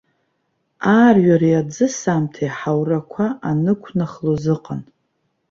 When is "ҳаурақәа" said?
2.57-3.25